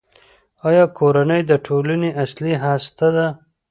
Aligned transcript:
آیا 0.67 0.85
کورنۍ 0.97 1.41
د 1.49 1.51
ټولنې 1.65 2.09
اصلي 2.23 2.53
هسته 2.63 3.07
ده؟ 3.15 3.27